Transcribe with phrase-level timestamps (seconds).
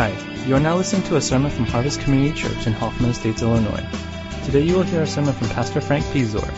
[0.00, 3.42] Hi, you are now listening to a sermon from Harvest Community Church in Hoffman Estates,
[3.42, 3.84] Illinois.
[4.46, 6.50] Today you will hear a sermon from Pastor Frank Piszczor.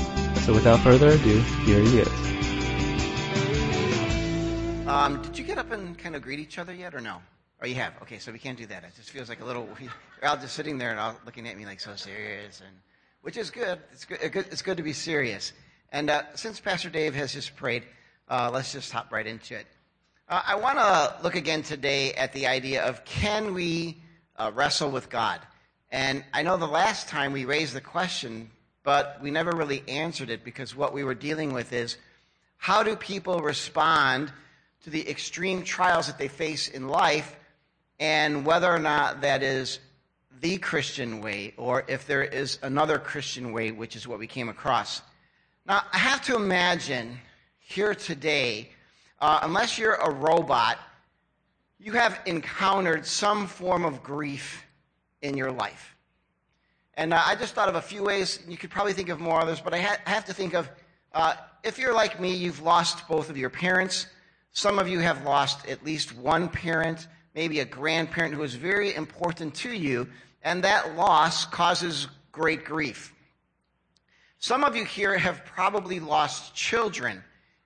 [0.43, 2.09] So without further ado, here he is.
[4.87, 7.21] Um, did you get up and kind of greet each other yet, or no?
[7.61, 7.95] Oh, you have.
[8.03, 8.85] Okay, so we can't do that.
[8.85, 9.69] It just feels like a little.
[9.81, 9.91] You're
[10.31, 12.77] all just sitting there and all looking at me like so serious, and
[13.23, 13.81] which is good.
[13.91, 14.21] It's good.
[14.53, 15.53] It's good to be serious.
[15.91, 17.83] And uh, since Pastor Dave has just prayed,
[18.29, 19.67] uh, let's just hop right into it.
[20.33, 23.99] Uh, I want to look again today at the idea of can we
[24.39, 25.43] uh, wrestle with God?
[25.91, 28.51] And I know the last time we raised the question,
[28.83, 31.99] but we never really answered it because what we were dealing with is
[32.57, 34.33] how do people respond
[34.85, 37.37] to the extreme trials that they face in life
[38.01, 39.81] and whether or not that is
[40.41, 44.49] the Christian way or if there is another Christian way, which is what we came
[44.49, 45.03] across.
[45.67, 47.19] Now, I have to imagine
[47.59, 48.71] here today
[49.23, 50.79] uh, unless you're a robot,
[51.79, 54.67] you have encountered some form of grief
[55.23, 55.95] in your life.
[56.95, 58.41] And uh, I just thought of a few ways.
[58.49, 60.69] You could probably think of more others, but I, ha- have to think of
[61.15, 64.09] uh, if you're like me, you've lost both of your parents.
[64.53, 68.93] Some of you have lost at least one parent, maybe a grandparent who was very
[68.95, 70.09] important to you,
[70.43, 73.15] and that loss causes great grief.
[74.39, 77.23] Some of you here have probably lost children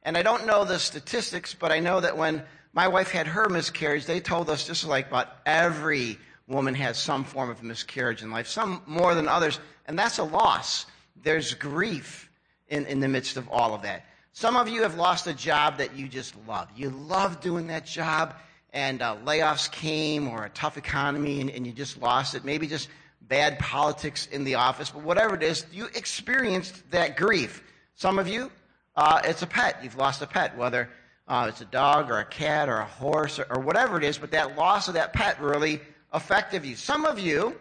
[0.07, 3.49] and I don't know the statistics, but I know that when my wife had her
[3.49, 8.31] miscarriage, they told us just like about every woman has some form of miscarriage in
[8.31, 10.87] life, some more than others, and that's a loss.
[11.25, 12.31] There's grief
[12.69, 14.05] in, in the midst of all of that.
[14.33, 16.69] Some of you have lost a job that you just love.
[16.77, 18.35] You love doing that job,
[18.73, 22.45] and uh, layoffs came or a tough economy, and, and you just lost it.
[22.45, 22.91] Maybe just
[23.23, 27.65] bad politics in the office, but whatever it is, you experienced that grief.
[27.97, 28.53] Some of you
[28.97, 29.79] uh, it's a pet.
[29.83, 30.89] You've lost a pet, whether
[31.29, 34.19] uh, it's a dog or a cat or a horse or, or whatever it is,
[34.19, 35.81] but that loss of that pet really
[36.13, 36.77] affected you.
[36.77, 37.59] Some of you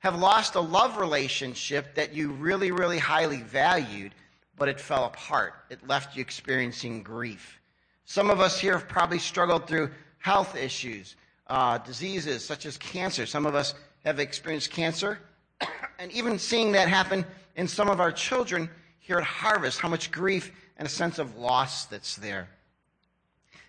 [0.00, 4.14] have lost a love relationship that you really, really highly valued,
[4.56, 5.54] but it fell apart.
[5.70, 7.60] It left you experiencing grief.
[8.04, 11.16] Some of us here have probably struggled through health issues,
[11.46, 13.26] uh, diseases such as cancer.
[13.26, 15.18] Some of us have experienced cancer.
[15.98, 17.24] and even seeing that happen
[17.56, 18.68] in some of our children
[19.02, 22.48] here at Harvest, how much grief and a sense of loss that's there.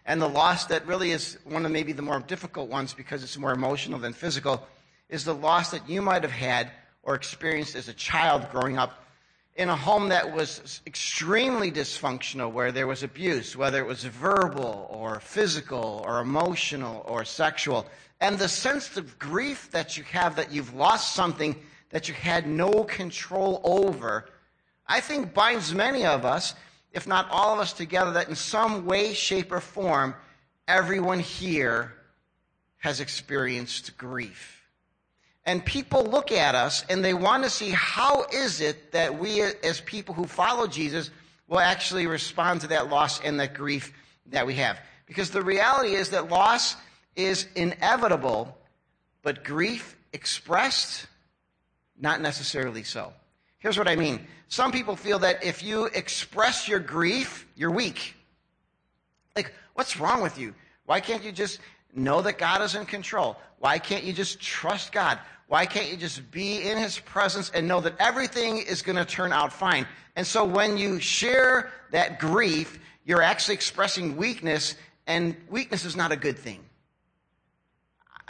[0.06, 3.38] And the loss that really is one of maybe the more difficult ones because it's
[3.38, 4.66] more emotional than physical
[5.10, 6.70] is the loss that you might have had
[7.02, 9.04] or experienced as a child growing up
[9.56, 14.88] in a home that was extremely dysfunctional, where there was abuse, whether it was verbal
[14.90, 17.88] or physical or emotional or sexual.
[18.20, 21.56] And the sense of grief that you have that you've lost something
[21.90, 24.26] that you had no control over
[24.88, 26.56] I think binds many of us,
[26.92, 30.16] if not all of us together, that in some way, shape, or form,
[30.68, 31.94] everyone here
[32.78, 34.62] has experienced grief.
[35.46, 39.42] And people look at us and they want to see how is it that we,
[39.42, 41.10] as people who follow Jesus,
[41.48, 43.94] will actually respond to that loss and that grief
[44.28, 44.80] that we have.
[45.06, 46.76] Because the reality is that loss
[47.16, 48.58] is inevitable,
[49.22, 51.08] but grief expressed,
[52.00, 53.14] not necessarily so.
[53.64, 54.28] Here's what I mean.
[54.50, 58.14] Some people feel that if you express your grief, you're weak.
[59.38, 60.54] Like, what's wrong with you?
[60.86, 61.62] Why can't you just
[61.96, 63.38] know that God is in control?
[63.60, 65.18] Why can't you just trust God?
[65.48, 69.06] Why can't you just be in His presence and know that everything is going to
[69.06, 69.88] turn out fine?
[70.18, 74.76] And so when you share that grief, you're actually expressing weakness,
[75.08, 76.60] and weakness is not a good thing.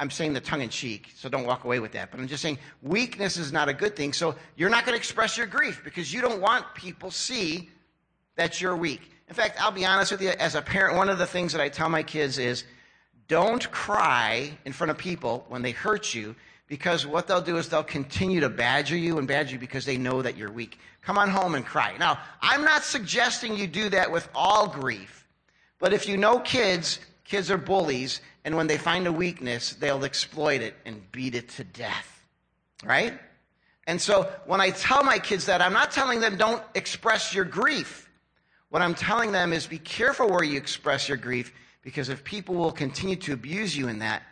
[0.03, 2.11] I'm saying the tongue in cheek, so don't walk away with that.
[2.11, 4.11] But I'm just saying weakness is not a good thing.
[4.11, 7.69] So you're not going to express your grief because you don't want people see
[8.35, 8.99] that you're weak.
[9.29, 11.61] In fact, I'll be honest with you, as a parent, one of the things that
[11.61, 12.65] I tell my kids is
[13.29, 16.35] don't cry in front of people when they hurt you
[16.67, 19.95] because what they'll do is they'll continue to badger you and badger you because they
[19.95, 20.79] know that you're weak.
[21.01, 21.95] Come on home and cry.
[21.97, 25.25] Now, I'm not suggesting you do that with all grief,
[25.79, 30.03] but if you know kids, kids are bullies, and when they find a weakness, they'll
[30.03, 32.25] exploit it and beat it to death.
[32.83, 33.17] Right?
[33.85, 37.45] And so when I tell my kids that, I'm not telling them don't express your
[37.45, 38.09] grief.
[38.69, 41.53] What I'm telling them is be careful where you express your grief
[41.83, 44.23] because if people will continue to abuse you in that,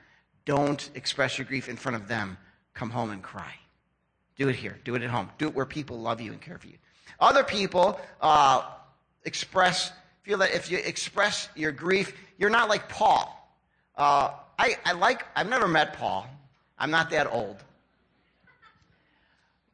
[0.45, 2.37] don't express your grief in front of them.
[2.73, 3.53] Come home and cry.
[4.37, 4.79] Do it here.
[4.83, 5.29] Do it at home.
[5.37, 6.77] Do it where people love you and care for you.
[7.19, 8.63] Other people uh,
[9.25, 9.91] express,
[10.23, 13.40] feel that if you express your grief, you're not like Paul.
[14.01, 16.27] Uh, I, I like, I've never met Paul.
[16.79, 17.57] I'm not that old.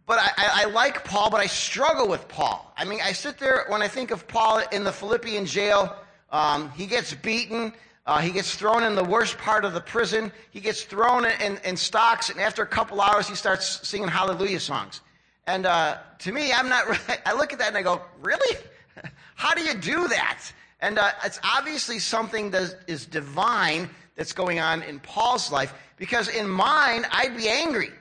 [0.06, 2.74] But I, I, like Paul, but I struggle with Paul.
[2.76, 5.96] I mean, I sit there when I think of Paul in the Philippian jail.
[6.30, 7.72] Um, he gets beaten.
[8.06, 10.30] Uh, he gets thrown in the worst part of the prison.
[10.52, 14.10] He gets thrown in, in, in stocks, and after a couple hours, he starts singing
[14.10, 15.00] hallelujah songs.
[15.46, 16.86] And uh, to me, I'm not.
[17.26, 18.58] I look at that and I go, "Really?
[19.36, 20.42] How do you do that?"
[20.82, 26.28] And uh, it's obviously something that is divine that's going on in Paul's life, because
[26.28, 27.92] in mine, I'd be angry.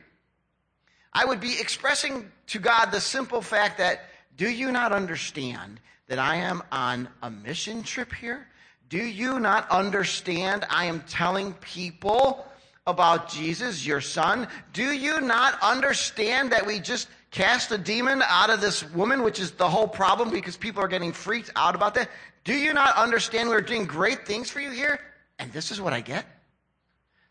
[1.12, 5.78] I would be expressing to God the simple fact that, "Do you not understand
[6.08, 8.48] that I am on a mission trip here?"
[8.88, 10.64] Do you not understand?
[10.70, 12.50] I am telling people
[12.86, 14.46] about Jesus, your son.
[14.72, 19.40] Do you not understand that we just cast a demon out of this woman, which
[19.40, 22.10] is the whole problem because people are getting freaked out about that?
[22.44, 25.00] Do you not understand we're doing great things for you here?
[25.38, 26.26] And this is what I get?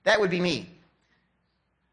[0.03, 0.69] That would be me.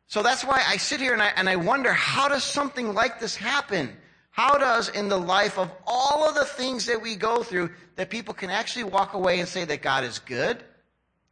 [0.07, 3.19] So that's why I sit here and I, and I wonder how does something like
[3.19, 3.97] this happen?
[4.31, 8.11] How does, in the life of all of the things that we go through, that
[8.11, 10.63] people can actually walk away and say that God is good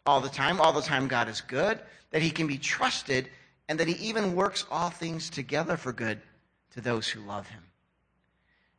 [0.07, 1.79] all the time, all the time God is good,
[2.11, 3.29] that he can be trusted,
[3.69, 6.21] and that he even works all things together for good
[6.73, 7.63] to those who love him?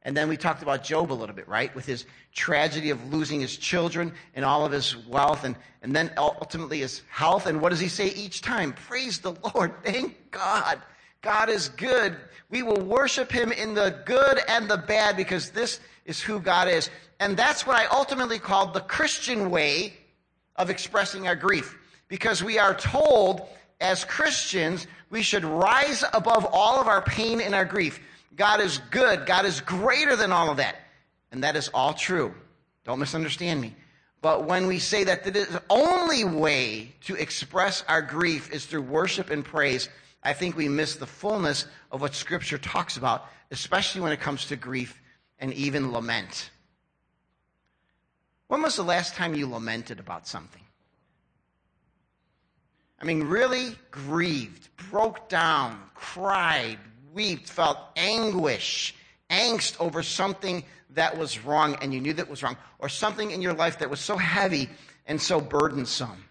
[0.04, 1.74] And then we talked about Job a little bit, right?
[1.76, 6.12] With his tragedy of losing his children and all of his wealth and, and then
[6.18, 7.46] ultimately his health.
[7.46, 8.74] And what does he say each time?
[8.74, 9.74] Praise the Lord.
[9.84, 10.82] Thank God.
[11.22, 12.18] God is good.
[12.50, 16.68] We will worship him in the good and the bad because this is who God
[16.68, 16.90] is.
[17.20, 19.94] And that's what I ultimately called the Christian way
[20.56, 21.78] of expressing our grief.
[22.08, 23.48] Because we are told
[23.80, 28.00] as Christians, we should rise above all of our pain and our grief.
[28.36, 29.26] God is good.
[29.26, 30.76] God is greater than all of that.
[31.32, 32.34] And that is all true.
[32.84, 33.76] Don't misunderstand me.
[34.22, 39.32] But when we say that the only way to express our grief is through worship
[39.32, 39.90] and praise,
[40.24, 44.46] I think we miss the fullness of what Scripture talks about, especially when it comes
[44.46, 45.02] to grief
[45.40, 46.52] and even lament.
[48.48, 50.62] When was the last time you lamented about something?
[53.02, 56.78] I mean, really grieved, broke down, cried,
[57.14, 58.96] wept, felt anguish,
[59.30, 63.42] angst over something that was wrong and you knew that was wrong, or something in
[63.42, 64.70] your life that was so heavy
[65.06, 66.26] and so burdensome.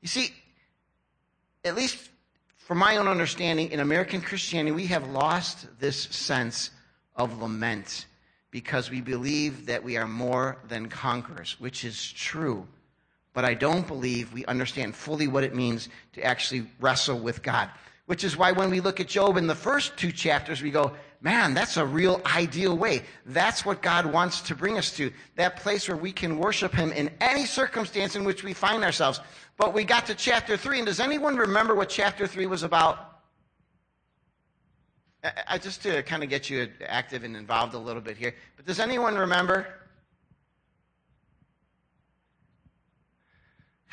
[0.00, 0.32] You see,
[1.64, 2.10] at least
[2.56, 6.70] from my own understanding, in American Christianity, we have lost this sense
[7.16, 8.06] of lament
[8.50, 12.66] because we believe that we are more than conquerors, which is true.
[13.32, 17.70] But I don't believe we understand fully what it means to actually wrestle with God.
[18.10, 20.96] Which is why when we look at Job in the first two chapters, we go,
[21.20, 23.04] man, that's a real ideal way.
[23.24, 25.12] That's what God wants to bring us to.
[25.36, 29.20] That place where we can worship Him in any circumstance in which we find ourselves.
[29.56, 33.20] But we got to chapter 3, and does anyone remember what chapter 3 was about?
[35.46, 38.34] I, just to kind of get you active and involved a little bit here.
[38.56, 39.68] But does anyone remember?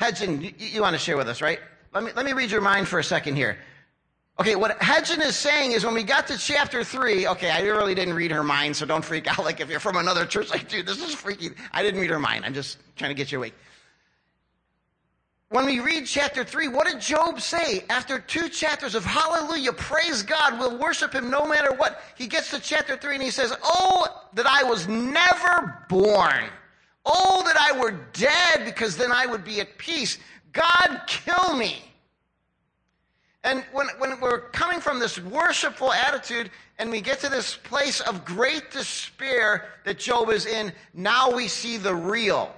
[0.00, 1.60] Hedgen, you, you want to share with us, right?
[1.94, 3.58] Let me, let me read your mind for a second here.
[4.40, 7.94] Okay, what Hedgen is saying is when we got to chapter 3, okay, I really
[7.94, 9.38] didn't read her mind, so don't freak out.
[9.44, 11.50] Like if you're from another church, like, dude, this is freaky.
[11.72, 12.44] I didn't read her mind.
[12.44, 13.54] I'm just trying to get you awake
[15.50, 17.84] when we read chapter 3, what did Job say?
[17.88, 22.02] After two chapters of hallelujah, praise God, we'll worship him no matter what.
[22.16, 26.44] He gets to chapter 3 and he says, Oh, that I was never born.
[27.06, 30.18] Oh, that I were dead because then I would be at peace.
[30.52, 31.82] God, kill me.
[33.44, 38.00] And when, when we're coming from this worshipful attitude and we get to this place
[38.00, 42.54] of great despair that Job is in, now we see the real.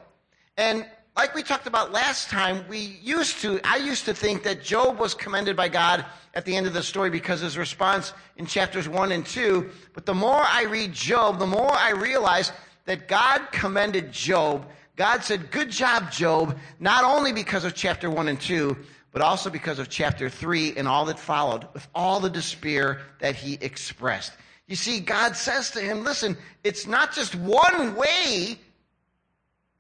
[0.57, 4.63] And like we talked about last time, we used to, I used to think that
[4.63, 8.15] Job was commended by God at the end of the story because of his response
[8.37, 9.71] in chapters 1 and 2.
[9.93, 12.53] But the more I read Job, the more I realize
[12.87, 14.67] that God commended Job.
[14.97, 18.77] God said, Good job, Job, not only because of chapter 1 and 2,
[19.13, 23.35] but also because of chapter 3 and all that followed, with all the despair that
[23.35, 24.33] he expressed.
[24.67, 28.59] You see, God says to him, Listen, it's not just one way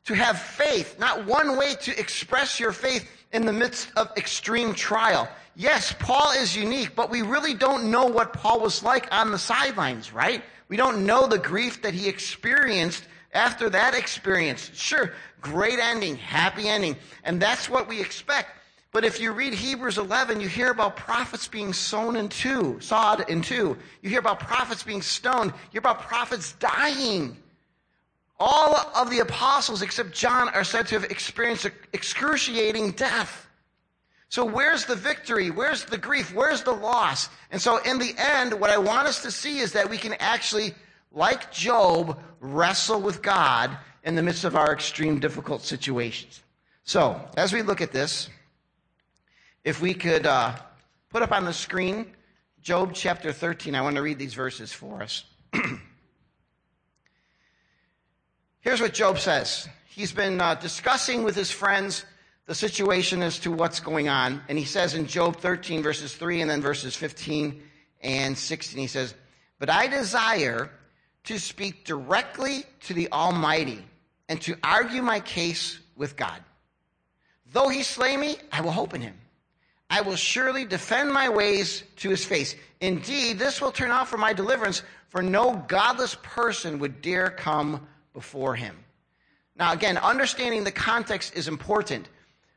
[0.04, 4.74] to have faith, not one way to express your faith in the midst of extreme
[4.74, 5.28] trial.
[5.54, 9.38] Yes, Paul is unique, but we really don't know what Paul was like on the
[9.38, 10.42] sidelines, right?
[10.68, 14.70] We don't know the grief that he experienced after that experience.
[14.74, 18.50] Sure, great ending, happy ending, and that's what we expect.
[18.92, 23.28] But if you read Hebrews 11, you hear about prophets being sown in two, sawed
[23.30, 23.76] in two.
[24.02, 25.52] You hear about prophets being stoned.
[25.52, 27.36] You hear about prophets dying.
[28.40, 33.46] All of the apostles, except John, are said to have experienced excruciating death.
[34.28, 35.50] So, where's the victory?
[35.50, 36.34] Where's the grief?
[36.34, 37.28] Where's the loss?
[37.50, 40.14] And so, in the end, what I want us to see is that we can
[40.14, 40.74] actually,
[41.12, 46.42] like Job, wrestle with God in the midst of our extreme difficult situations.
[46.84, 48.30] So, as we look at this,
[49.64, 50.54] if we could uh,
[51.10, 52.06] put up on the screen
[52.62, 55.24] Job chapter 13, I want to read these verses for us.
[58.60, 59.66] Here's what Job says.
[59.86, 62.04] He's been uh, discussing with his friends
[62.44, 64.42] the situation as to what's going on.
[64.48, 67.62] And he says in Job 13, verses 3 and then verses 15
[68.02, 69.14] and 16, he says,
[69.58, 70.70] But I desire
[71.24, 73.82] to speak directly to the Almighty
[74.28, 76.44] and to argue my case with God.
[77.52, 79.14] Though he slay me, I will hope in him.
[79.90, 82.54] I will surely defend my ways to his face.
[82.80, 87.86] Indeed, this will turn out for my deliverance, for no godless person would dare come
[88.14, 88.76] before him.
[89.56, 92.08] Now, again, understanding the context is important.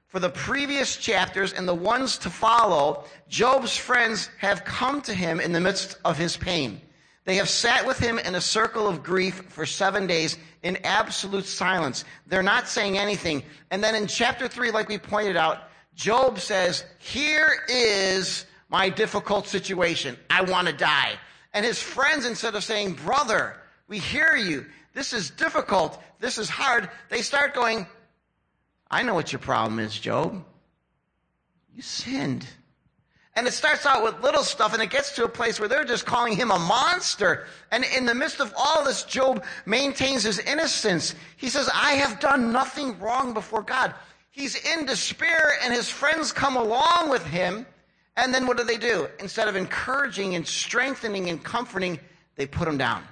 [0.07, 5.39] For the previous chapters and the ones to follow, Job's friends have come to him
[5.39, 6.79] in the midst of his pain.
[7.25, 11.45] They have sat with him in a circle of grief for seven days in absolute
[11.45, 12.05] silence.
[12.27, 13.43] They're not saying anything.
[13.71, 19.47] And then in chapter three, like we pointed out, Job says, Here is my difficult
[19.47, 20.17] situation.
[20.29, 21.13] I want to die.
[21.53, 23.57] And his friends, instead of saying, Brother,
[23.87, 24.65] we hear you.
[24.93, 26.01] This is difficult.
[26.19, 26.89] This is hard.
[27.09, 27.87] They start going,
[28.89, 30.43] I know what your problem is, Job.
[31.73, 32.47] You sinned.
[33.35, 35.83] And it starts out with little stuff and it gets to a place where they're
[35.83, 37.47] just calling him a monster.
[37.71, 41.15] And in the midst of all this, Job maintains his innocence.
[41.37, 43.95] He says, I have done nothing wrong before God.
[44.33, 47.67] He's in despair and his friends come along with him.
[48.17, 49.07] And then what do they do?
[49.19, 51.99] Instead of encouraging and strengthening and comforting,
[52.35, 53.03] they put him down.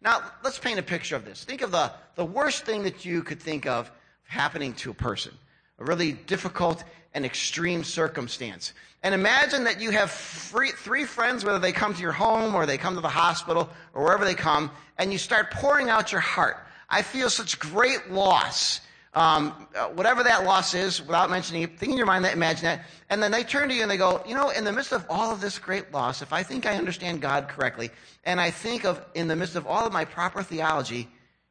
[0.00, 1.42] Now, let's paint a picture of this.
[1.42, 3.90] Think of the, the worst thing that you could think of
[4.22, 5.32] happening to a person.
[5.80, 8.74] A really difficult and extreme circumstance.
[9.02, 12.64] And imagine that you have free, three friends, whether they come to your home or
[12.64, 16.20] they come to the hospital or wherever they come, and you start pouring out your
[16.20, 16.58] heart.
[16.88, 18.82] I feel such great loss.
[19.18, 22.66] Um, uh, whatever that loss is, without mentioning it, think in your mind that, imagine
[22.66, 22.84] that.
[23.10, 25.04] And then they turn to you and they go, you know, in the midst of
[25.10, 27.90] all of this great loss, if I think I understand God correctly,
[28.22, 31.08] and I think of, in the midst of all of my proper theology,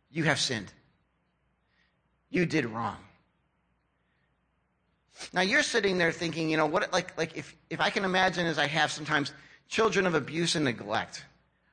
[0.10, 0.72] you have sinned.
[2.30, 2.96] You did wrong.
[5.34, 8.48] Now you're sitting there thinking, you know, what, like, like if, if I can imagine
[8.48, 9.34] as I have sometimes
[9.68, 11.26] children of abuse and neglect,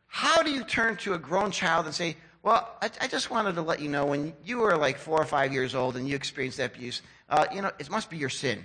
[0.09, 3.55] how do you turn to a grown child and say, well, I, I just wanted
[3.55, 6.15] to let you know when you were like four or five years old and you
[6.15, 8.65] experienced that abuse, uh, you know, it must be your sin.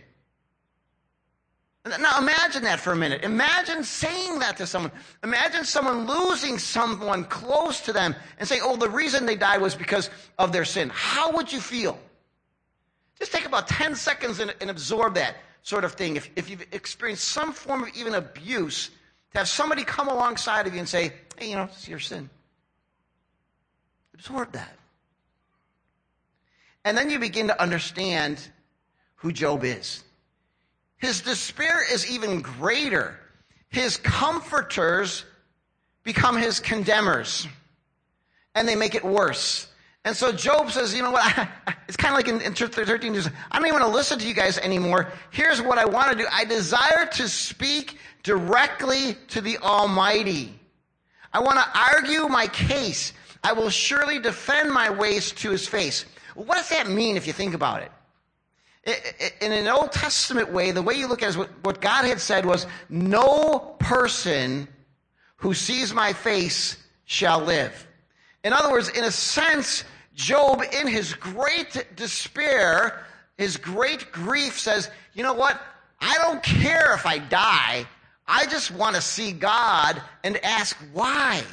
[1.85, 3.23] Now imagine that for a minute.
[3.23, 4.91] Imagine saying that to someone.
[5.23, 9.75] Imagine someone losing someone close to them and saying, oh, the reason they died was
[9.75, 10.91] because of their sin.
[10.93, 11.97] How would you feel?
[13.17, 16.17] Just take about 10 seconds and, and absorb that sort of thing.
[16.17, 18.89] If, if you've experienced some form of even abuse,
[19.31, 22.29] to have somebody come alongside of you and say, hey, you know, it's your sin.
[24.19, 24.77] Absorb that.
[26.83, 28.39] And then you begin to understand
[29.15, 30.03] who Job is.
[30.97, 33.17] His despair is even greater.
[33.69, 35.23] His comforters
[36.03, 37.47] become his condemners,
[38.55, 39.67] and they make it worse.
[40.03, 41.47] And so Job says, you know what?
[41.87, 44.33] it's kind of like in, in 13, I don't even want to listen to you
[44.33, 45.11] guys anymore.
[45.31, 46.27] Here's what I want to do.
[46.31, 50.59] I desire to speak directly to the Almighty.
[51.31, 53.13] I want to argue my case.
[53.43, 56.05] I will surely defend my ways to his face.
[56.35, 57.91] What does that mean if you think about it?
[59.41, 62.19] In an Old Testament way, the way you look at it is what God had
[62.19, 64.67] said was, no person
[65.37, 67.87] who sees my face shall live.
[68.43, 69.83] In other words, in a sense,
[70.15, 73.05] Job, in his great despair,
[73.37, 75.61] his great grief, says, You know what?
[76.01, 77.85] I don't care if I die.
[78.27, 81.43] I just want to see God and ask why.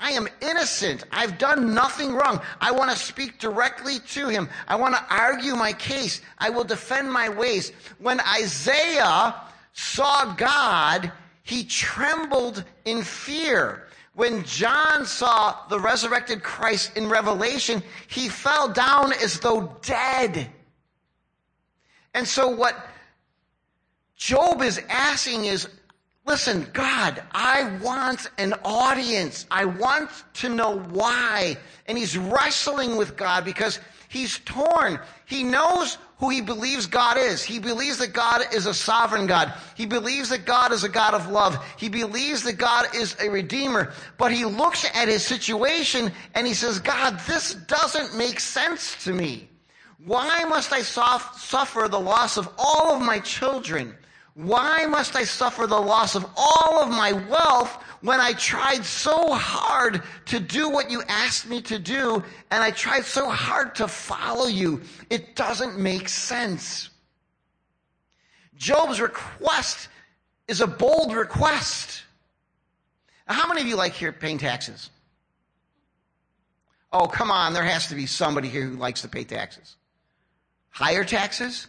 [0.00, 1.04] I am innocent.
[1.12, 2.40] I've done nothing wrong.
[2.58, 4.48] I want to speak directly to him.
[4.66, 6.22] I want to argue my case.
[6.38, 7.72] I will defend my ways.
[7.98, 9.34] When Isaiah
[9.74, 13.88] saw God, he trembled in fear.
[14.14, 20.50] When John saw the resurrected Christ in Revelation, he fell down as though dead.
[22.14, 22.74] And so what
[24.16, 25.68] Job is asking is,
[26.26, 29.46] listen, God, I want an audience.
[29.50, 31.56] I want to know why.
[31.86, 35.00] And he's wrestling with God because he's torn.
[35.26, 37.42] He knows who he believes God is.
[37.42, 39.54] He believes that God is a sovereign God.
[39.74, 41.64] He believes that God is a God of love.
[41.78, 43.92] He believes that God is a redeemer.
[44.18, 49.12] But he looks at his situation and he says, God, this doesn't make sense to
[49.12, 49.48] me.
[50.04, 53.94] Why must I suffer the loss of all of my children?
[54.34, 59.32] Why must I suffer the loss of all of my wealth when I tried so
[59.34, 63.88] hard to do what you asked me to do, and I tried so hard to
[63.88, 66.88] follow you, it doesn't make sense.
[68.56, 69.88] Job's request
[70.48, 72.04] is a bold request.
[73.28, 74.90] Now, how many of you like here paying taxes?
[76.92, 79.76] Oh, come on, there has to be somebody here who likes to pay taxes.
[80.70, 81.66] Higher taxes?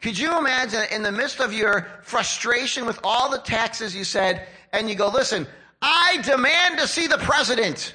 [0.00, 4.46] Could you imagine in the midst of your frustration with all the taxes you said,
[4.72, 5.46] and you go, listen,
[5.82, 7.94] I demand to see the president.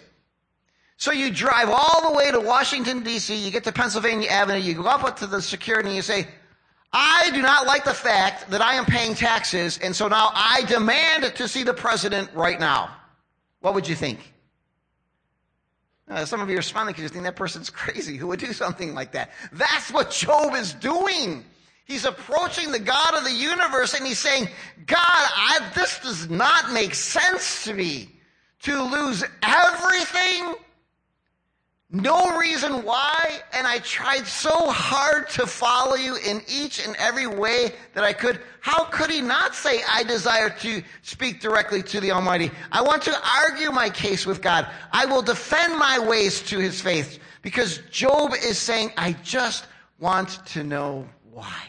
[0.97, 4.73] So you drive all the way to Washington, D.C., you get to Pennsylvania Avenue, you
[4.73, 6.27] go up to the security and you say,
[6.91, 10.63] I do not like the fact that I am paying taxes, and so now I
[10.67, 12.95] demand to see the president right now.
[13.61, 14.33] What would you think?
[16.07, 18.17] Uh, some of you are smiling because you think that person's crazy.
[18.17, 19.31] Who would do something like that?
[19.53, 21.43] That's what Job is doing.
[21.85, 24.47] He's approaching the God of the universe and he's saying,
[24.85, 28.09] God, I, this does not make sense to me
[28.61, 30.55] to lose everything
[31.95, 37.27] no reason why, and I tried so hard to follow you in each and every
[37.27, 38.39] way that I could.
[38.61, 42.49] How could he not say, I desire to speak directly to the Almighty?
[42.71, 44.67] I want to argue my case with God.
[44.91, 49.67] I will defend my ways to his faith because Job is saying, I just
[49.99, 51.63] want to know why.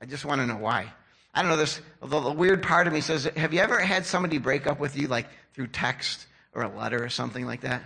[0.00, 0.92] I just want to know why.
[1.34, 4.06] I don't know, this, the, the weird part of me says, have you ever had
[4.06, 6.26] somebody break up with you like through text?
[6.56, 7.82] or a letter or something like that.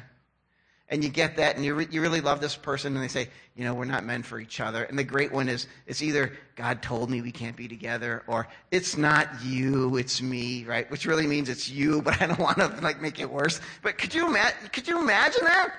[0.89, 3.29] And you get that, and you, re- you really love this person, and they say,
[3.55, 4.83] you know, we're not meant for each other.
[4.83, 8.49] And the great one is, it's either God told me we can't be together, or
[8.73, 10.91] it's not you, it's me, right?
[10.91, 13.61] Which really means it's you, but I don't want to like make it worse.
[13.83, 14.69] But could you imagine?
[14.73, 15.75] Could you imagine that?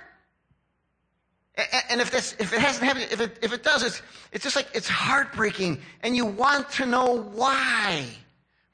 [1.90, 4.56] And if this, if it hasn't happened, if it, if it does, it's, it's just
[4.56, 8.06] like, it's heartbreaking, and you want to know why.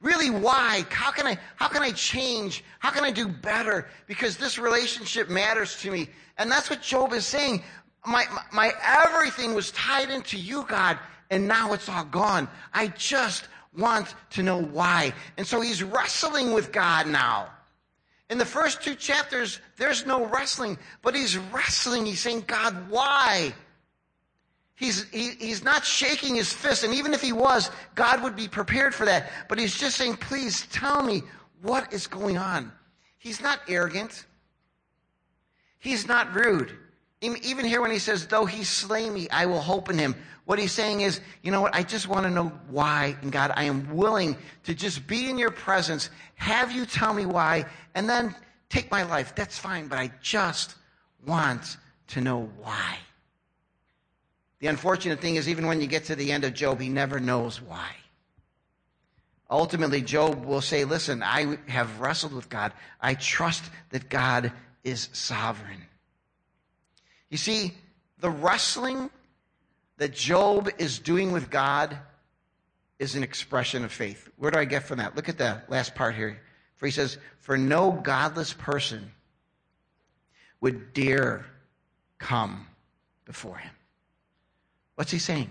[0.00, 0.84] Really, why?
[0.90, 2.62] How can I, how can I change?
[2.78, 3.88] How can I do better?
[4.06, 6.08] Because this relationship matters to me.
[6.38, 7.64] And that's what Job is saying.
[8.06, 10.98] My, my, my everything was tied into you, God,
[11.30, 12.48] and now it's all gone.
[12.72, 15.12] I just want to know why.
[15.36, 17.48] And so he's wrestling with God now.
[18.30, 22.04] In the first two chapters, there's no wrestling, but he's wrestling.
[22.04, 23.54] He's saying, God, why?
[24.74, 28.46] He's, he, he's not shaking his fist, and even if he was, God would be
[28.46, 29.30] prepared for that.
[29.48, 31.22] But he's just saying, please tell me
[31.62, 32.70] what is going on.
[33.18, 34.26] He's not arrogant.
[35.78, 36.76] He's not rude.
[37.20, 40.14] Even here when he says, though he slay me, I will hope in him.
[40.44, 43.16] What he's saying is, you know what, I just want to know why.
[43.22, 47.26] And God, I am willing to just be in your presence, have you tell me
[47.26, 48.34] why, and then
[48.70, 49.34] take my life.
[49.34, 50.76] That's fine, but I just
[51.26, 51.76] want
[52.08, 52.96] to know why.
[54.60, 57.20] The unfortunate thing is, even when you get to the end of Job, he never
[57.20, 57.90] knows why.
[59.50, 62.72] Ultimately, Job will say, Listen, I have wrestled with God.
[63.00, 64.52] I trust that God
[64.84, 65.87] is sovereign.
[67.30, 67.74] You see,
[68.20, 69.10] the wrestling
[69.98, 71.98] that Job is doing with God
[72.98, 74.28] is an expression of faith.
[74.36, 75.14] Where do I get from that?
[75.14, 76.40] Look at the last part here.
[76.76, 79.12] For he says, For no godless person
[80.60, 81.46] would dare
[82.18, 82.66] come
[83.24, 83.72] before him.
[84.94, 85.50] What's he saying?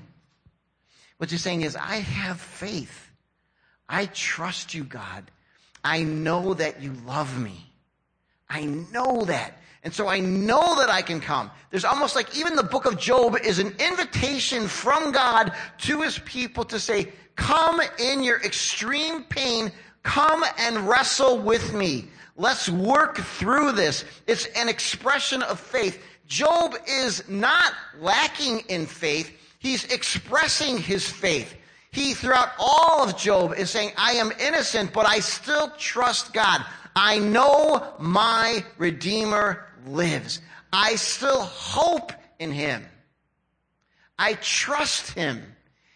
[1.18, 3.12] What he's saying is, I have faith.
[3.88, 5.32] I trust you, God.
[5.84, 7.72] I know that you love me.
[8.50, 9.58] I know that.
[9.88, 11.50] And so I know that I can come.
[11.70, 16.20] There's almost like even the book of Job is an invitation from God to his
[16.20, 19.72] people to say, come in your extreme pain,
[20.04, 22.10] come and wrestle with me.
[22.36, 24.04] Let's work through this.
[24.28, 26.04] It's an expression of faith.
[26.28, 29.32] Job is not lacking in faith.
[29.60, 31.56] He's expressing his faith.
[31.92, 36.66] He, throughout all of Job, is saying, I am innocent, but I still trust God.
[36.94, 40.42] I know my Redeemer lives.
[40.72, 42.86] I still hope in him.
[44.18, 45.42] I trust him.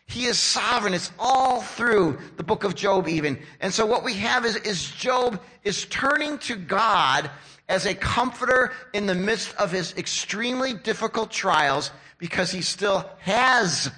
[0.05, 0.93] He is sovereign.
[0.93, 3.39] It's all through the book of Job, even.
[3.61, 7.31] And so what we have is, is Job is turning to God
[7.69, 13.89] as a comforter in the midst of his extremely difficult trials because he still has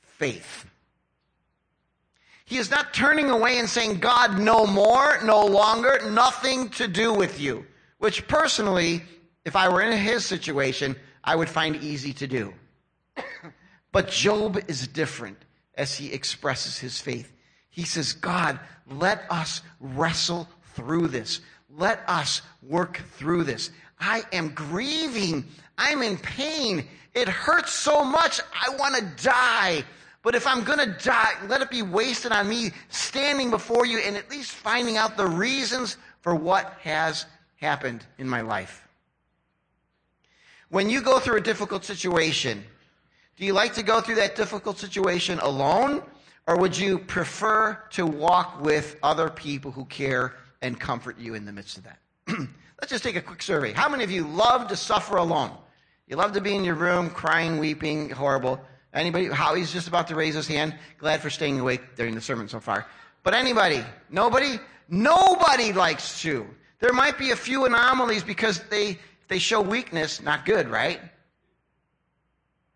[0.00, 0.64] faith.
[2.46, 7.12] He is not turning away and saying, God, no more, no longer, nothing to do
[7.12, 7.66] with you.
[7.98, 9.02] Which personally,
[9.48, 12.52] if I were in his situation, I would find easy to do.
[13.92, 15.38] but Job is different
[15.74, 17.32] as he expresses his faith.
[17.70, 21.40] He says, God, let us wrestle through this.
[21.70, 23.70] Let us work through this.
[23.98, 25.44] I am grieving.
[25.78, 26.86] I'm in pain.
[27.14, 28.40] It hurts so much.
[28.52, 29.82] I want to die.
[30.22, 33.98] But if I'm going to die, let it be wasted on me standing before you
[33.98, 37.24] and at least finding out the reasons for what has
[37.56, 38.87] happened in my life.
[40.70, 42.62] When you go through a difficult situation,
[43.36, 46.02] do you like to go through that difficult situation alone?
[46.46, 51.44] Or would you prefer to walk with other people who care and comfort you in
[51.44, 51.98] the midst of that?
[52.80, 53.72] Let's just take a quick survey.
[53.72, 55.50] How many of you love to suffer alone?
[56.06, 58.60] You love to be in your room crying, weeping, horrible.
[58.94, 59.26] Anybody?
[59.26, 60.74] Howie's just about to raise his hand.
[60.98, 62.86] Glad for staying awake during the sermon so far.
[63.22, 63.84] But anybody?
[64.10, 64.58] Nobody?
[64.88, 66.46] Nobody likes to.
[66.80, 71.00] There might be a few anomalies because they, they show weakness, not good, right?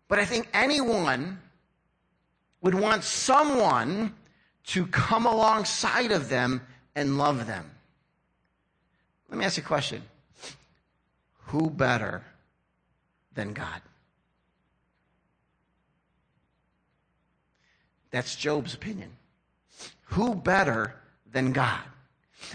[0.07, 1.39] But I think anyone
[2.61, 4.13] would want someone
[4.65, 6.61] to come alongside of them
[6.95, 7.69] and love them.
[9.29, 10.03] Let me ask you a question.
[11.47, 12.23] Who better
[13.33, 13.81] than God?
[18.11, 19.09] That's Job's opinion.
[20.03, 20.95] Who better
[21.31, 21.81] than God?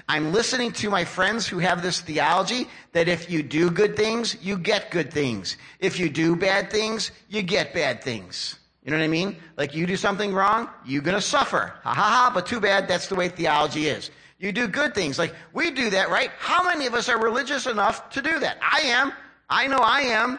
[0.08, 4.36] I'm listening to my friends who have this theology that if you do good things,
[4.42, 5.56] you get good things.
[5.80, 8.58] If you do bad things, you get bad things.
[8.84, 9.36] You know what I mean?
[9.56, 11.74] Like you do something wrong, you're going to suffer.
[11.82, 14.10] Ha ha ha, but too bad, that's the way theology is.
[14.38, 15.18] You do good things.
[15.18, 16.30] Like we do that, right?
[16.38, 18.58] How many of us are religious enough to do that?
[18.62, 19.12] I am.
[19.50, 20.38] I know I am.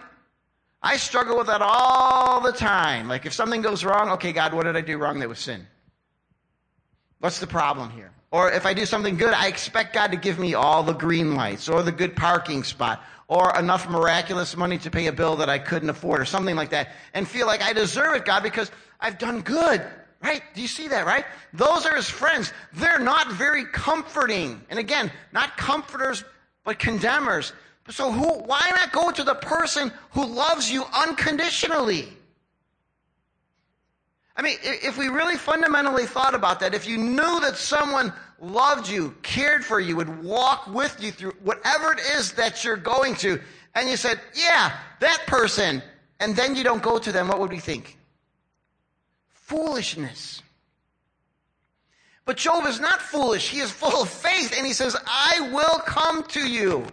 [0.82, 3.08] I struggle with that all the time.
[3.08, 5.68] Like if something goes wrong, okay, God, what did I do wrong that was sin?
[7.20, 8.12] What's the problem here?
[8.32, 11.36] Or if I do something good, I expect God to give me all the green
[11.36, 15.50] lights or the good parking spot or enough miraculous money to pay a bill that
[15.50, 18.72] I couldn't afford or something like that and feel like I deserve it, God, because
[19.00, 19.84] I've done good.
[20.22, 20.44] Right?
[20.54, 21.26] Do you see that, right?
[21.54, 22.52] Those are his friends.
[22.74, 24.62] They're not very comforting.
[24.70, 26.26] And again, not comforters,
[26.66, 27.54] but condemners.
[27.90, 32.10] So who, why not go to the person who loves you unconditionally?
[34.40, 38.88] I mean, if we really fundamentally thought about that, if you knew that someone loved
[38.88, 43.16] you, cared for you, would walk with you through whatever it is that you're going
[43.16, 43.42] to,
[43.76, 45.84] and you said, yeah, that person,
[46.22, 47.98] and then you don't go to them, what would we think?
[49.28, 50.42] Foolishness.
[52.24, 53.50] But Job is not foolish.
[53.50, 56.88] He is full of faith, and he says, I will come to you.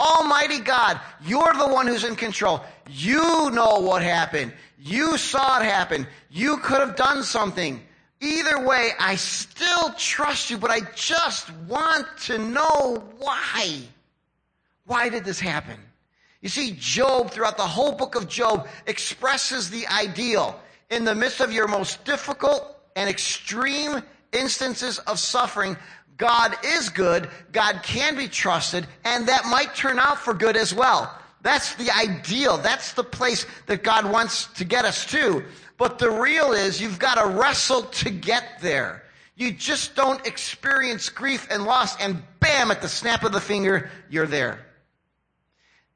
[0.00, 2.64] Almighty God, you're the one who's in control.
[2.90, 4.52] You know what happened.
[4.78, 6.06] You saw it happen.
[6.30, 7.82] You could have done something.
[8.20, 13.80] Either way, I still trust you, but I just want to know why.
[14.86, 15.76] Why did this happen?
[16.40, 20.60] You see, Job, throughout the whole book of Job, expresses the ideal.
[20.90, 25.76] In the midst of your most difficult and extreme instances of suffering,
[26.16, 30.74] God is good, God can be trusted, and that might turn out for good as
[30.74, 31.16] well.
[31.42, 32.58] That's the ideal.
[32.58, 35.44] That's the place that God wants to get us to.
[35.76, 39.04] But the real is you've got to wrestle to get there.
[39.36, 43.88] You just don't experience grief and loss and bam, at the snap of the finger,
[44.10, 44.66] you're there.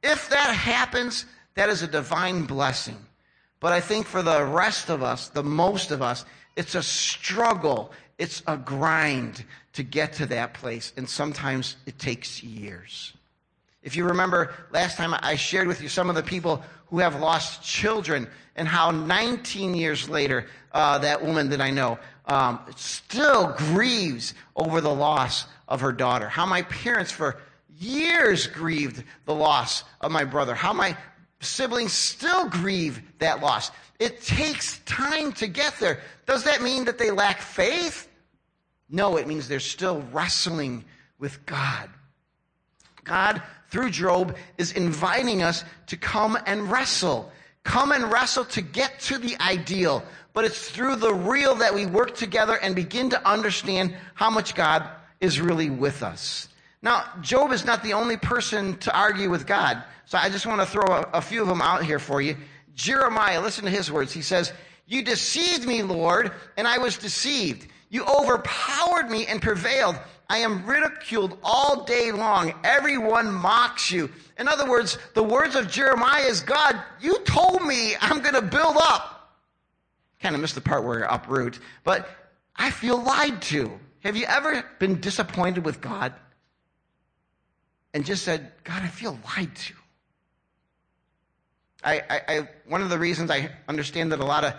[0.02, 2.96] If that happens, that is a divine blessing.
[3.58, 6.24] But I think for the rest of us, the most of us,
[6.56, 7.92] it's a struggle.
[8.18, 10.92] It's a grind to get to that place.
[10.96, 13.12] And sometimes it takes years.
[13.82, 17.20] If you remember last time I shared with you some of the people who have
[17.20, 23.54] lost children and how 19 years later, uh, that woman that I know um, still
[23.56, 26.28] grieves over the loss of her daughter.
[26.28, 27.38] How my parents for
[27.78, 30.54] years grieved the loss of my brother.
[30.54, 30.96] How my
[31.40, 33.70] siblings still grieve that loss.
[33.98, 36.00] It takes time to get there.
[36.26, 38.08] Does that mean that they lack faith?
[38.88, 40.84] No, it means they're still wrestling
[41.18, 41.88] with God.
[43.04, 47.32] God, through Job, is inviting us to come and wrestle.
[47.64, 50.04] Come and wrestle to get to the ideal.
[50.32, 54.54] But it's through the real that we work together and begin to understand how much
[54.54, 54.88] God
[55.20, 56.48] is really with us.
[56.82, 59.82] Now, Job is not the only person to argue with God.
[60.06, 62.36] So I just want to throw a, a few of them out here for you.
[62.74, 64.12] Jeremiah, listen to his words.
[64.12, 64.52] He says,
[64.86, 67.68] You deceived me, Lord, and I was deceived.
[67.90, 69.96] You overpowered me and prevailed.
[70.32, 72.54] I am ridiculed all day long.
[72.64, 74.08] Everyone mocks you.
[74.38, 78.40] In other words, the words of Jeremiah is God, you told me I'm going to
[78.40, 79.36] build up.
[80.22, 82.08] Kind of missed the part where you're uproot, but
[82.56, 83.78] I feel lied to.
[84.04, 86.14] Have you ever been disappointed with God
[87.92, 89.74] and just said, God, I feel lied to?
[91.84, 94.54] I, I, I, one of the reasons I understand that a lot of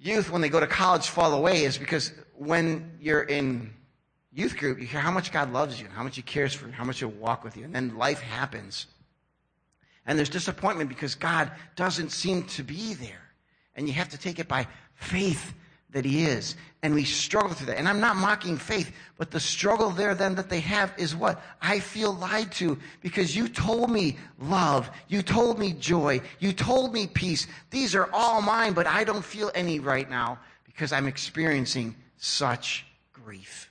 [0.00, 3.74] youth, when they go to college, fall away is because when you're in
[4.32, 6.72] youth group, you hear how much God loves you, how much He cares for you,
[6.72, 7.64] how much He'll walk with you.
[7.64, 8.86] And then life happens.
[10.06, 13.22] And there's disappointment because God doesn't seem to be there.
[13.76, 15.54] And you have to take it by faith
[15.90, 16.56] that he is.
[16.82, 17.78] And we struggle through that.
[17.78, 21.42] And I'm not mocking faith, but the struggle there then that they have is what?
[21.60, 24.90] I feel lied to because you told me love.
[25.08, 26.20] You told me joy.
[26.38, 27.46] You told me peace.
[27.70, 32.86] These are all mine, but I don't feel any right now because I'm experiencing such
[33.12, 33.70] grief.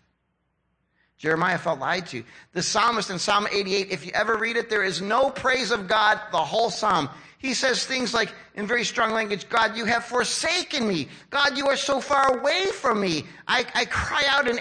[1.18, 2.24] Jeremiah felt lied to.
[2.54, 5.88] The psalmist in Psalm 88, if you ever read it, there is no praise of
[5.88, 7.10] God the whole psalm.
[7.40, 11.08] He says things like, in very strong language, God, you have forsaken me.
[11.30, 13.26] God, you are so far away from me.
[13.48, 14.60] I, I cry out in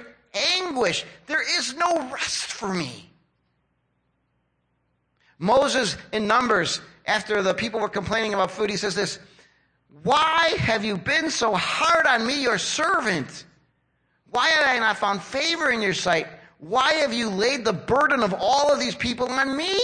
[0.59, 1.05] anguish.
[1.27, 3.11] There is no rest for me.
[5.39, 9.19] Moses in Numbers, after the people were complaining about food, he says this
[10.03, 13.45] Why have you been so hard on me, your servant?
[14.31, 16.27] Why have I not found favor in your sight?
[16.69, 19.79] Why have you laid the burden of all of these people on me?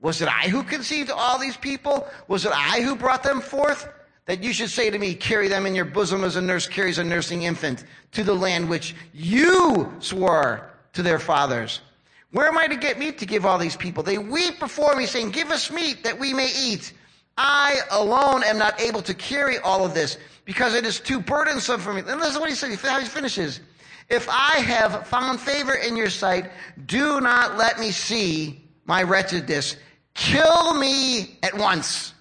[0.00, 2.06] Was it I who conceived all these people?
[2.28, 3.88] Was it I who brought them forth?
[4.24, 6.96] That you should say to me, carry them in your bosom as a nurse carries
[6.96, 11.82] a nursing infant to the land which you swore to their fathers.
[12.30, 14.02] Where am I to get meat to give all these people?
[14.02, 16.94] They weep before me, saying, Give us meat that we may eat.
[17.36, 21.80] I alone am not able to carry all of this because it is too burdensome
[21.80, 22.00] for me.
[22.00, 23.60] And listen to what he says, how he finishes.
[24.08, 26.50] If I have found favor in your sight,
[26.86, 29.76] do not let me see my wretchedness.
[30.14, 32.12] Kill me at once.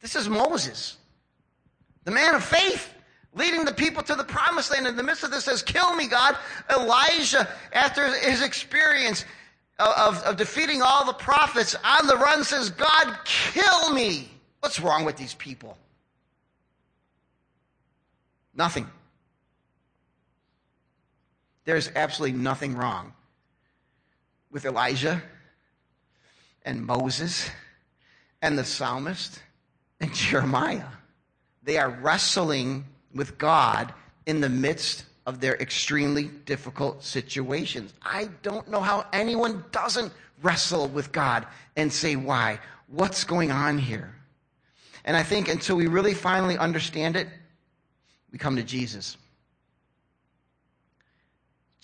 [0.00, 0.98] This is Moses,
[2.04, 2.94] the man of faith,
[3.34, 4.86] leading the people to the promised land.
[4.86, 6.36] In the midst of this says, Kill me, God.
[6.70, 9.24] Elijah, after his experience
[9.78, 14.30] of, of defeating all the prophets on the run, says, God, kill me.
[14.60, 15.76] What's wrong with these people?
[18.54, 18.88] Nothing.
[21.66, 23.12] There's absolutely nothing wrong
[24.50, 25.20] with Elijah
[26.64, 27.50] and Moses
[28.40, 29.40] and the psalmist
[30.00, 30.86] and Jeremiah.
[31.64, 33.92] They are wrestling with God
[34.26, 37.92] in the midst of their extremely difficult situations.
[38.00, 42.60] I don't know how anyone doesn't wrestle with God and say, why?
[42.86, 44.14] What's going on here?
[45.04, 47.26] And I think until we really finally understand it,
[48.30, 49.16] we come to Jesus.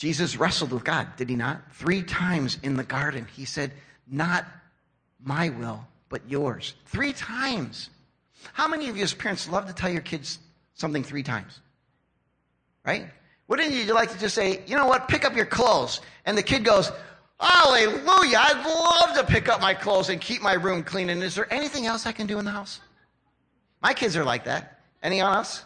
[0.02, 1.62] Jesus wrestled with God, did he not?
[1.74, 3.70] Three times in the garden, he said,
[4.10, 4.44] Not
[5.22, 6.74] my will, but yours.
[6.86, 7.88] Three times.
[8.52, 10.40] How many of you as parents love to tell your kids
[10.74, 11.60] something three times?
[12.84, 13.10] Right?
[13.46, 16.00] Wouldn't you like to just say, you know what, pick up your clothes?
[16.26, 16.90] And the kid goes,
[17.38, 21.10] Hallelujah, I'd love to pick up my clothes and keep my room clean.
[21.10, 22.80] And is there anything else I can do in the house?
[23.80, 24.80] My kids are like that.
[25.00, 25.62] Anyone else?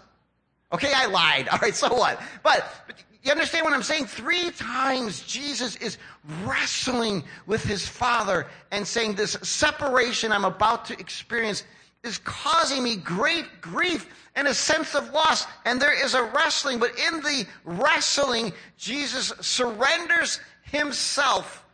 [0.74, 1.48] Okay, I lied.
[1.52, 2.20] All right, so what?
[2.42, 2.96] But, but
[3.26, 4.06] you understand what I'm saying?
[4.06, 5.98] Three times Jesus is
[6.44, 11.64] wrestling with his Father and saying, This separation I'm about to experience
[12.04, 15.44] is causing me great grief and a sense of loss.
[15.64, 21.64] And there is a wrestling, but in the wrestling, Jesus surrenders himself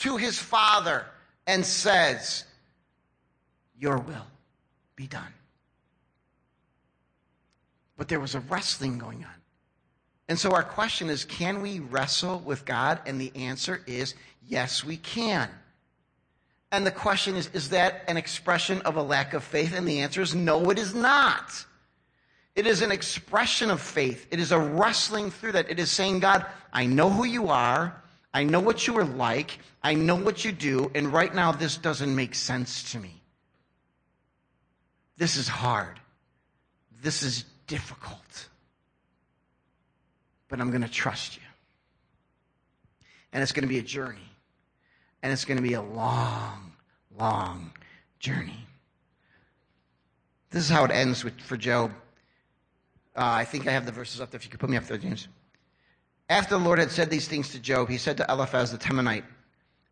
[0.00, 1.06] to his Father
[1.46, 2.42] and says,
[3.78, 4.26] Your will
[4.96, 5.32] be done.
[7.96, 9.35] But there was a wrestling going on.
[10.28, 13.00] And so our question is can we wrestle with God?
[13.06, 14.14] And the answer is
[14.46, 15.48] yes, we can.
[16.72, 19.72] And the question is is that an expression of a lack of faith?
[19.74, 21.64] And the answer is no, it is not.
[22.56, 24.26] It is an expression of faith.
[24.30, 25.70] It is a wrestling through that.
[25.70, 28.02] It is saying, God, I know who you are.
[28.32, 29.58] I know what you are like.
[29.82, 30.90] I know what you do.
[30.94, 33.22] And right now, this doesn't make sense to me.
[35.18, 36.00] This is hard.
[37.02, 38.48] This is difficult
[40.48, 41.42] but I'm going to trust you.
[43.32, 44.18] And it's going to be a journey.
[45.22, 46.72] And it's going to be a long,
[47.18, 47.72] long
[48.18, 48.66] journey.
[50.50, 51.90] This is how it ends with, for Job.
[53.16, 54.38] Uh, I think I have the verses up there.
[54.38, 55.28] If you could put me up there, James.
[56.28, 59.24] After the Lord had said these things to Job, he said to Eliphaz the Temanite,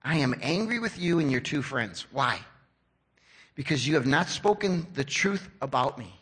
[0.02, 2.06] I am angry with you and your two friends.
[2.12, 2.38] Why?
[3.54, 6.12] Because you have not spoken the truth about me.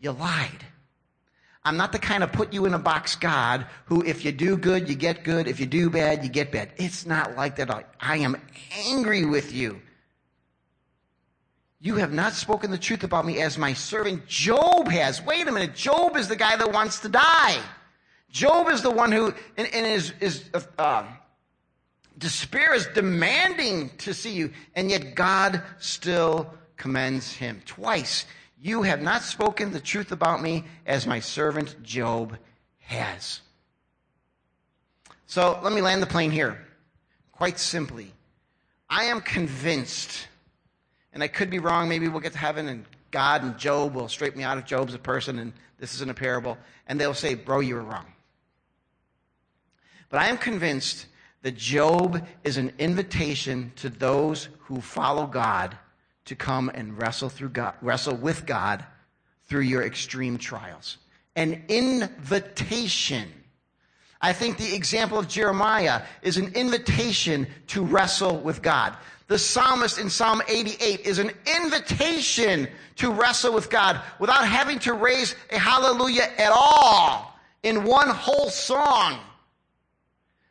[0.00, 0.64] You lied.
[1.64, 4.56] I'm not the kind of put you in a box God who, if you do
[4.56, 5.46] good, you get good.
[5.46, 6.72] If you do bad, you get bad.
[6.76, 7.94] It's not like that.
[8.00, 8.36] I am
[8.86, 9.80] angry with you.
[11.82, 15.22] You have not spoken the truth about me as my servant Job has.
[15.22, 15.74] Wait a minute.
[15.74, 17.58] Job is the guy that wants to die.
[18.30, 20.44] Job is the one who, in, in his, his
[20.78, 21.04] uh,
[22.16, 27.60] despair, is demanding to see you, and yet God still commends him.
[27.66, 28.24] Twice
[28.60, 32.36] you have not spoken the truth about me as my servant Job
[32.80, 33.40] has.
[35.26, 36.66] So let me land the plane here.
[37.32, 38.12] Quite simply,
[38.88, 40.26] I am convinced,
[41.12, 44.08] and I could be wrong, maybe we'll get to heaven and God and Job will
[44.08, 46.58] straighten me out if Job's a person and this isn't a parable.
[46.86, 48.06] And they'll say, Bro, you were wrong.
[50.10, 51.06] But I am convinced
[51.42, 55.76] that Job is an invitation to those who follow God
[56.26, 58.84] to come and wrestle through God, wrestle with God
[59.44, 60.98] through your extreme trials.
[61.36, 63.28] An invitation.
[64.20, 68.96] I think the example of Jeremiah is an invitation to wrestle with God.
[69.28, 74.92] The psalmist in Psalm 88 is an invitation to wrestle with God without having to
[74.92, 79.20] raise a hallelujah at all in one whole song.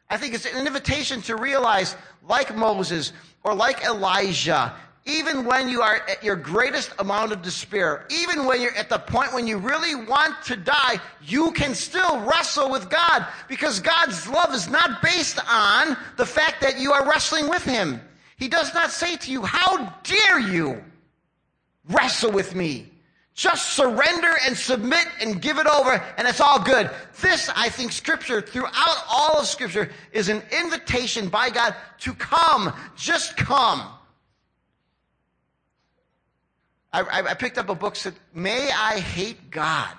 [0.10, 1.96] I think it's an invitation to realize,
[2.28, 4.74] like Moses or like Elijah,
[5.06, 9.00] even when you are at your greatest amount of despair, even when you're at the
[9.00, 14.28] point when you really want to die, you can still wrestle with God because God's
[14.28, 18.02] love is not based on the fact that you are wrestling with Him.
[18.38, 20.84] He does not say to you, How dare you
[21.90, 22.92] wrestle with me?
[23.34, 26.90] Just surrender and submit and give it over, and it's all good.
[27.22, 32.74] This, I think, Scripture, throughout all of Scripture, is an invitation by God to come.
[32.98, 33.88] Just come.
[36.92, 39.96] I, I, picked up a book that said, May I Hate God?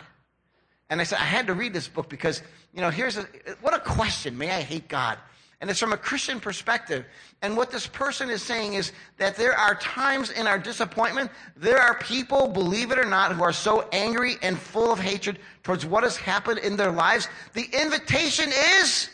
[0.88, 2.42] And I said, I had to read this book because,
[2.74, 3.26] you know, here's a,
[3.60, 4.36] what a question.
[4.36, 5.18] May I hate God?
[5.60, 7.04] And it's from a Christian perspective.
[7.42, 11.78] And what this person is saying is that there are times in our disappointment, there
[11.78, 15.84] are people, believe it or not, who are so angry and full of hatred towards
[15.84, 17.28] what has happened in their lives.
[17.52, 18.50] The invitation
[18.80, 19.10] is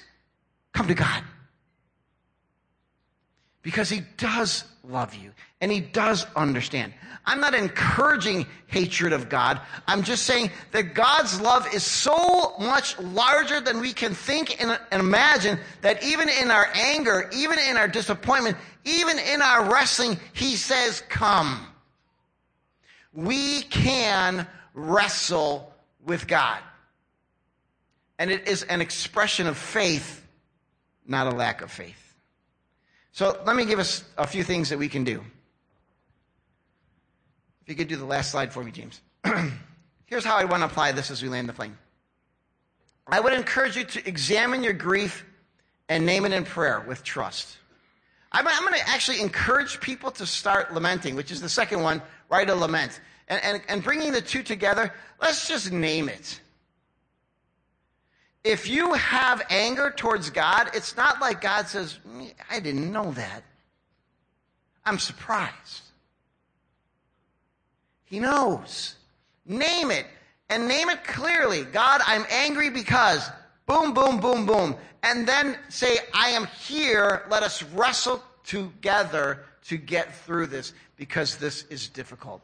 [0.73, 1.23] come to God.
[3.63, 6.93] Because He does love you and He does understand.
[7.25, 9.61] I'm not encouraging hatred of God.
[9.87, 14.79] I'm just saying that God's love is so much larger than we can think and,
[14.93, 20.57] imagine that even in our anger, even in our disappointment, even in our wrestling, He
[20.57, 21.67] says, Come.
[23.13, 25.73] We can wrestle
[26.05, 26.59] with God.
[28.19, 30.27] And it is an expression of faith,
[31.07, 32.06] not a lack of faith.
[33.17, 35.25] So let me give us a few things that we can do.
[37.63, 39.01] If you could do the last slide for me, James.
[40.05, 41.79] Here's how I want to apply this as we land the plane.
[43.07, 45.25] I would encourage you to examine your grief
[45.89, 47.57] and name it in prayer with trust.
[48.33, 52.03] I'm, I'm going to actually encourage people to start lamenting, which is the second one,
[52.29, 53.01] write a lament.
[53.29, 56.39] And, and, and bringing the two together, let's just name it.
[58.47, 61.99] If you have anger towards God, it's not like God says,
[62.49, 63.43] I didn't know that.
[64.85, 65.83] I'm surprised.
[68.05, 68.95] He knows.
[69.47, 70.07] Name it
[70.49, 71.65] and name it clearly.
[71.65, 73.29] God, I'm angry because
[73.67, 74.77] boom, boom, boom, boom.
[75.03, 77.25] And then say, I am here.
[77.29, 82.43] Let us wrestle together to get through this because this is difficult.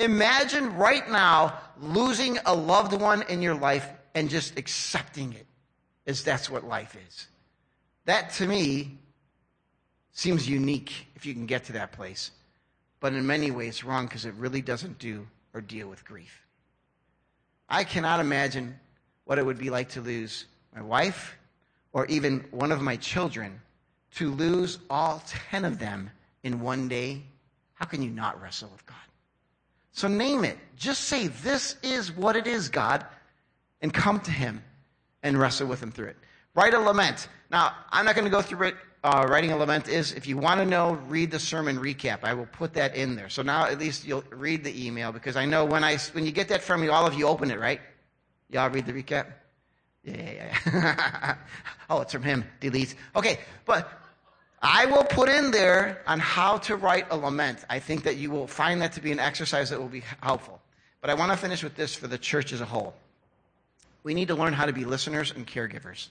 [0.00, 5.46] Imagine right now losing a loved one in your life and just accepting it
[6.06, 7.28] as that's what life is.
[8.04, 8.98] That to me
[10.12, 12.32] seems unique if you can get to that place
[13.02, 16.46] but in many ways wrong because it really doesn't do or deal with grief.
[17.68, 18.78] I cannot imagine
[19.24, 21.36] what it would be like to lose my wife
[21.92, 23.60] or even one of my children,
[24.14, 26.10] to lose all 10 of them
[26.44, 27.24] in one day.
[27.74, 28.96] How can you not wrestle with God?
[29.90, 30.56] So name it.
[30.76, 33.04] Just say, This is what it is, God,
[33.82, 34.62] and come to Him
[35.22, 36.16] and wrestle with Him through it.
[36.54, 37.28] Write a lament.
[37.50, 40.12] Now, I'm not going to go through it uh, writing a lament is.
[40.12, 42.20] If you want to know, read the sermon recap.
[42.22, 43.28] I will put that in there.
[43.28, 46.32] So now at least you'll read the email because I know when I when you
[46.32, 47.80] get that from me, all of you open it, right?
[48.48, 49.26] Y'all read the recap.
[50.04, 51.36] Yeah, yeah, yeah.
[51.90, 52.44] oh, it's from him.
[52.60, 52.94] Delete.
[53.16, 53.90] Okay, but
[54.60, 57.64] I will put in there on how to write a lament.
[57.70, 60.60] I think that you will find that to be an exercise that will be helpful.
[61.00, 62.94] But I want to finish with this for the church as a whole.
[64.02, 66.08] We need to learn how to be listeners and caregivers.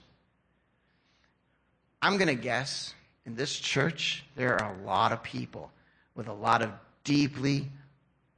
[2.00, 5.70] I'm going to guess in this church, there are a lot of people
[6.14, 6.72] with a lot of
[7.04, 7.70] deeply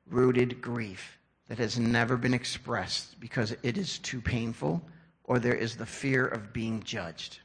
[0.06, 4.82] rooted grief that has never been expressed because it is too painful
[5.24, 7.38] or there is the fear of being judged.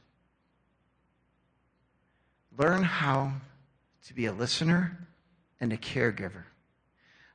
[2.58, 3.32] Learn how
[4.06, 4.98] to be a listener
[5.60, 6.44] and a caregiver.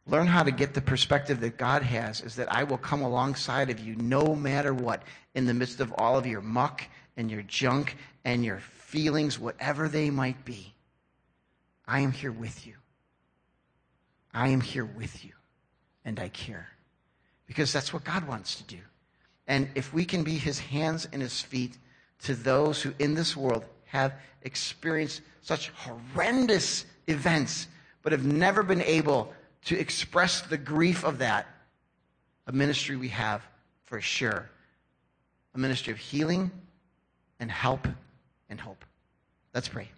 [0.08, 3.70] Learn how to get the perspective that God has is that I will come alongside
[3.70, 5.02] of you no matter what
[5.34, 6.84] in the midst of all of your muck
[7.18, 10.74] and your junk and your feelings, whatever they might be,
[11.88, 12.74] I am here with you.
[14.34, 15.32] I am here with you,
[16.04, 16.68] and I care.
[17.48, 18.80] Because that's what God wants to do.
[19.48, 21.78] And if we can be his hands and his feet
[22.24, 27.68] to those who in this world have experienced such horrendous events,
[28.02, 29.34] but have never been able
[29.66, 31.48] to express the grief of that,
[32.48, 33.42] a ministry we have
[33.84, 34.50] for sure.
[35.54, 36.52] A ministry of healing
[37.40, 37.88] and help
[38.50, 38.86] and hope.
[39.54, 39.90] Let's pray.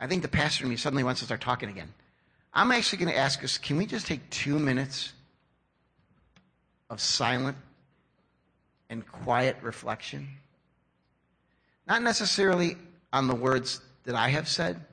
[0.00, 1.92] I think the pastor in me suddenly wants to start talking again.
[2.54, 5.12] I'm actually going to ask us can we just take two minutes
[6.88, 7.56] of silent
[8.88, 10.28] and quiet reflection?
[11.88, 12.76] Not necessarily
[13.14, 14.84] on the words that I have said,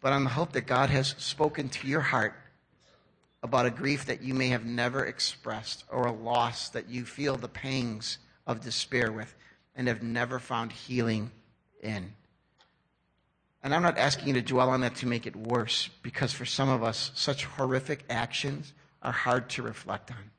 [0.00, 2.34] but on the hope that God has spoken to your heart
[3.42, 7.36] about a grief that you may have never expressed or a loss that you feel
[7.36, 9.34] the pangs of despair with
[9.74, 11.32] and have never found healing
[11.82, 12.12] in.
[13.64, 16.44] And I'm not asking you to dwell on that to make it worse, because for
[16.44, 18.72] some of us, such horrific actions
[19.02, 20.30] are hard to reflect on.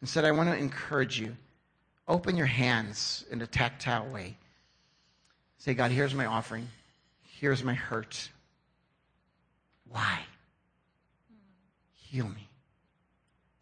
[0.00, 1.36] Instead, I want to encourage you
[2.06, 4.38] open your hands in a tactile way.
[5.58, 6.68] Say, God, here's my offering.
[7.40, 8.30] Here's my hurt.
[9.90, 10.20] Why?
[11.94, 12.48] Heal me.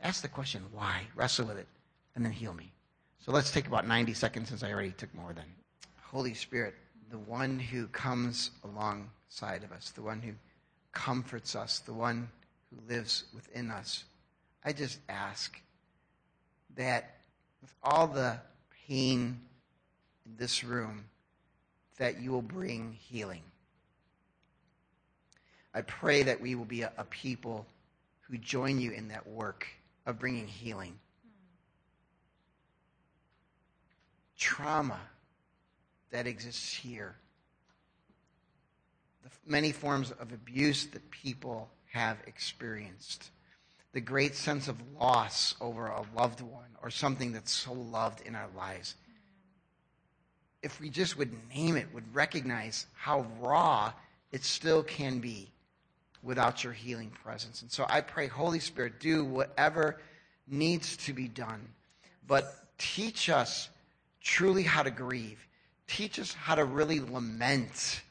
[0.00, 1.02] Ask the question, why?
[1.14, 1.66] Wrestle with it,
[2.14, 2.70] and then heal me.
[3.24, 5.44] So let's take about 90 seconds since I already took more than.
[6.02, 6.74] Holy Spirit,
[7.10, 10.32] the one who comes alongside of us, the one who
[10.92, 12.28] comforts us, the one
[12.70, 14.04] who lives within us.
[14.64, 15.60] I just ask
[16.76, 17.16] that
[17.62, 18.38] with all the
[18.86, 19.40] pain
[20.24, 21.04] in this room,
[21.98, 23.42] that you will bring healing.
[25.74, 27.66] I pray that we will be a, a people
[28.22, 29.66] who join you in that work
[30.06, 30.98] of bringing healing.
[34.38, 35.00] Trauma
[36.10, 37.16] that exists here.
[39.22, 43.30] The many forms of abuse that people have experienced.
[43.92, 48.34] The great sense of loss over a loved one or something that's so loved in
[48.34, 48.94] our lives.
[50.62, 53.92] If we just would name it, would recognize how raw
[54.32, 55.50] it still can be
[56.22, 57.62] without your healing presence.
[57.62, 60.00] And so I pray, Holy Spirit, do whatever
[60.48, 61.68] needs to be done.
[62.26, 63.68] But teach us
[64.20, 65.46] truly how to grieve
[65.86, 68.02] teach us how to really lament,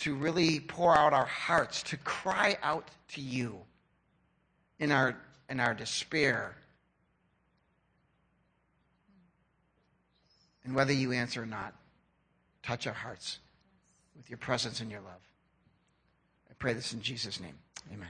[0.00, 3.58] to really pour out our hearts, to cry out to you
[4.78, 5.16] in our,
[5.48, 6.56] in our despair.
[10.64, 11.74] And whether you answer or not,
[12.62, 13.38] touch our hearts
[14.16, 15.20] with your presence and your love.
[16.50, 17.58] I pray this in Jesus' name.
[17.92, 18.08] Amen.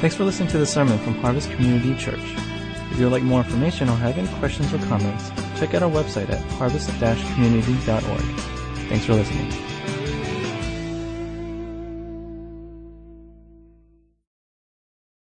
[0.00, 2.20] Thanks for listening to the sermon from Harvest Community Church.
[2.92, 5.90] If you would like more information or have any questions or comments, check out our
[5.90, 8.20] website at harvest-community.org.
[8.88, 9.67] Thanks for listening.